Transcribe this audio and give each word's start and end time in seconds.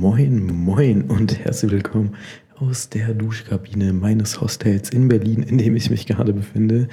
Moin, 0.00 0.46
moin 0.46 1.02
und 1.02 1.40
herzlich 1.44 1.72
willkommen 1.72 2.14
aus 2.60 2.88
der 2.88 3.14
Duschkabine 3.14 3.92
meines 3.92 4.40
Hostels 4.40 4.90
in 4.90 5.08
Berlin, 5.08 5.42
in 5.42 5.58
dem 5.58 5.74
ich 5.74 5.90
mich 5.90 6.06
gerade 6.06 6.32
befinde. 6.32 6.86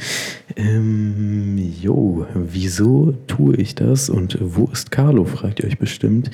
Ähm, 0.55 1.55
jo, 1.79 2.25
wieso 2.33 3.11
tue 3.27 3.57
ich 3.57 3.75
das 3.75 4.09
und 4.09 4.39
wo 4.41 4.65
ist 4.73 4.89
Carlo, 4.89 5.23
fragt 5.23 5.59
ihr 5.59 5.67
euch 5.67 5.77
bestimmt 5.77 6.31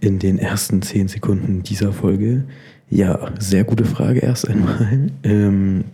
in 0.00 0.18
den 0.18 0.40
ersten 0.40 0.82
zehn 0.82 1.06
Sekunden 1.06 1.62
dieser 1.62 1.92
Folge. 1.92 2.42
Ja, 2.88 3.30
sehr 3.38 3.62
gute 3.62 3.84
Frage 3.84 4.18
erst 4.18 4.48
einmal. 4.48 5.12
Ähm, 5.22 5.84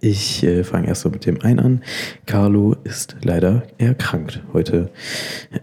ich 0.00 0.44
äh, 0.44 0.62
fange 0.62 0.86
erst 0.86 1.02
so 1.02 1.10
mit 1.10 1.26
dem 1.26 1.40
einen 1.42 1.58
an. 1.58 1.82
Carlo 2.26 2.76
ist 2.84 3.16
leider 3.24 3.64
erkrankt 3.78 4.44
heute. 4.52 4.90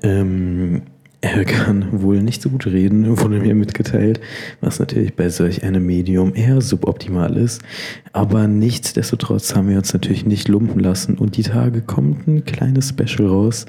Ähm, 0.04 0.82
er 1.22 1.44
kann 1.44 2.02
wohl 2.02 2.22
nicht 2.22 2.42
so 2.42 2.50
gut 2.50 2.66
reden, 2.66 3.20
wurde 3.20 3.40
mir 3.40 3.54
mitgeteilt, 3.54 4.22
was 4.62 4.80
natürlich 4.80 5.16
bei 5.16 5.28
solch 5.30 5.64
einem 5.64 5.86
Medium 5.86 6.34
eher 6.34 6.62
suboptimal 6.62 7.36
ist. 7.36 7.62
Aber 8.14 8.48
nichtsdestotrotz 8.48 9.54
haben 9.54 9.68
wir 9.68 9.78
uns 9.78 9.92
natürlich 9.92 10.26
nicht 10.26 10.48
lumpen 10.48 10.80
lassen 10.80 11.18
und 11.18 11.36
die 11.36 11.44
Tage 11.44 11.82
kommt 11.82 12.26
ein 12.28 12.46
kleines 12.46 12.90
Special 12.90 13.28
raus, 13.28 13.66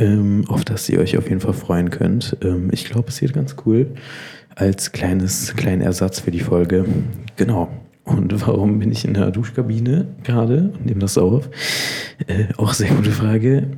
ähm, 0.00 0.44
auf 0.48 0.64
das 0.64 0.88
ihr 0.88 0.98
euch 0.98 1.16
auf 1.16 1.28
jeden 1.28 1.40
Fall 1.40 1.52
freuen 1.52 1.90
könnt. 1.90 2.36
Ähm, 2.42 2.68
ich 2.72 2.84
glaube, 2.86 3.10
es 3.10 3.22
wird 3.22 3.32
ganz 3.32 3.54
cool 3.64 3.86
als 4.56 4.90
kleines, 4.90 5.54
kleinen 5.54 5.82
Ersatz 5.82 6.18
für 6.18 6.32
die 6.32 6.40
Folge. 6.40 6.84
Genau. 7.36 7.68
Und 8.04 8.44
warum 8.44 8.80
bin 8.80 8.90
ich 8.90 9.04
in 9.04 9.14
der 9.14 9.30
Duschkabine 9.30 10.08
gerade 10.24 10.72
und 10.74 10.86
nehme 10.86 10.98
das 10.98 11.16
auf? 11.16 11.48
Äh, 12.26 12.46
auch 12.56 12.72
sehr 12.74 12.90
gute 12.90 13.12
Frage. 13.12 13.68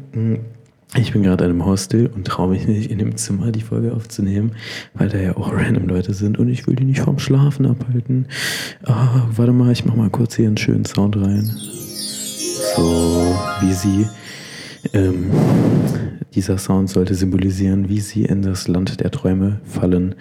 Ich 0.97 1.13
bin 1.13 1.25
gerade 1.25 1.45
in 1.45 1.51
einem 1.51 1.67
Hostel 1.67 2.07
und 2.07 2.25
traue 2.25 2.51
mich 2.51 2.69
nicht, 2.69 2.91
in 2.91 2.99
dem 2.99 3.17
Zimmer 3.17 3.51
die 3.51 3.63
Folge 3.63 3.93
aufzunehmen, 3.93 4.53
weil 4.95 5.09
da 5.09 5.19
ja 5.19 5.37
auch 5.37 5.53
random 5.53 5.89
Leute 5.89 6.15
sind 6.15 6.39
und 6.39 6.49
ich 6.49 6.67
will 6.67 6.77
die 6.77 6.85
nicht 6.85 7.01
vom 7.01 7.19
Schlafen 7.19 7.67
abhalten. 7.67 8.27
Ah, 8.85 9.27
warte 9.35 9.53
mal, 9.53 9.73
ich 9.73 9.85
mach 9.85 9.97
mal 9.97 10.11
kurz 10.11 10.37
hier 10.37 10.47
einen 10.47 10.57
schönen 10.57 10.85
Sound 10.85 11.17
rein. 11.17 11.51
So, 12.77 13.37
wie 13.61 13.73
sie. 13.73 14.07
Ähm, 14.93 15.31
dieser 16.35 16.59
Sound 16.59 16.91
sollte 16.91 17.15
symbolisieren, 17.15 17.89
wie 17.89 18.01
sie 18.01 18.25
in 18.25 18.43
das 18.43 18.69
Land 18.69 19.01
der 19.01 19.11
Träume 19.11 19.61
fallen 19.65 20.15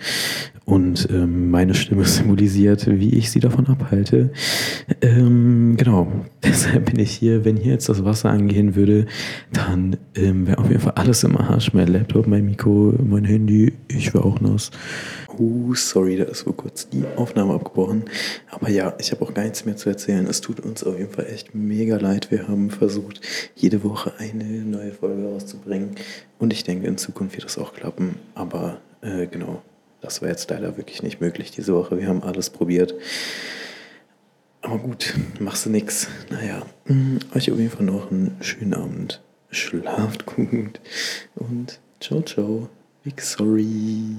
und 0.66 1.09
ähm, 1.11 1.52
meine 1.52 1.73
Stimme 1.73 2.06
symbolisiert, 2.06 2.88
wie 2.88 3.16
ich 3.16 3.31
sie 3.31 3.39
davon 3.39 3.67
abhalte. 3.67 4.31
Ähm, 5.02 5.75
genau, 5.78 6.11
deshalb 6.44 6.86
bin 6.86 7.00
ich 7.00 7.11
hier. 7.11 7.44
Wenn 7.45 7.58
hier 7.58 7.73
jetzt 7.73 7.89
das 7.89 8.06
Wasser 8.06 8.30
angehen 8.30 8.75
würde, 8.75 9.06
dann 9.52 9.97
ähm, 10.16 10.47
wäre 10.47 10.59
auf 10.59 10.69
jeden 10.69 10.81
Fall 10.81 10.94
alles 10.95 11.23
im 11.23 11.38
Arsch. 11.38 11.73
Mein 11.73 11.88
Laptop, 11.88 12.28
mein 12.28 12.45
Mikro, 12.45 12.94
mein 13.06 13.25
Handy, 13.25 13.73
ich 13.89 14.14
wäre 14.14 14.23
auch 14.23 14.39
nass. 14.39 14.72
Oh, 15.38 15.73
sorry, 15.73 16.17
da 16.17 16.25
ist 16.25 16.45
wohl 16.45 16.53
kurz 16.53 16.88
die 16.89 17.03
Aufnahme 17.16 17.56
abgebrochen. 17.56 18.03
Aber 18.52 18.69
ja, 18.69 18.94
ich 19.00 19.11
habe 19.11 19.23
auch 19.23 19.34
gar 19.34 19.44
nichts 19.44 19.66
mehr 19.66 19.75
zu 19.75 19.89
erzählen. 19.89 20.28
Es 20.28 20.41
tut 20.41 20.59
uns 20.59 20.84
auf 20.84 20.97
jeden 20.97 21.11
Fall 21.11 21.25
echt 21.25 21.56
mega 21.56 21.97
leid. 21.97 22.30
Wir 22.30 22.47
haben 22.47 22.69
versucht, 22.69 23.19
jede 23.56 23.84
Woche 23.84 24.14
eine 24.19 24.44
neue 24.44 24.91
Folge 24.91 25.25
rauszubringen. 25.25 25.95
Und 26.38 26.53
ich 26.53 26.64
denke, 26.64 26.88
in 26.88 26.97
Zukunft 26.97 27.36
wird 27.36 27.45
das 27.45 27.58
auch 27.58 27.73
klappen. 27.73 28.16
Aber 28.36 28.78
äh, 29.02 29.25
genau, 29.25 29.64
das 30.04 30.22
war 30.22 30.30
jetzt 30.30 30.50
leider 30.50 30.76
wirklich 30.78 31.02
nicht 31.02 31.22
möglich 31.22 31.52
diese 31.52 31.73
Woche. 31.73 31.98
Wir 31.98 32.08
haben 32.08 32.23
alles 32.23 32.50
probiert. 32.50 32.94
Aber 34.62 34.78
gut, 34.78 35.14
machst 35.40 35.66
du 35.66 35.70
nix. 35.70 36.08
Naja, 36.30 36.66
mm, 36.86 37.18
euch 37.34 37.52
auf 37.52 37.58
jeden 37.58 37.72
Fall 37.72 37.86
noch 37.86 38.12
einen 38.12 38.38
schönen 38.42 38.74
Abend. 38.74 39.22
Schlaft 39.50 40.26
gut 40.26 40.80
und 41.36 41.80
ciao, 42.00 42.22
ciao. 42.22 42.70
Big 43.04 43.22
sorry. 43.22 44.16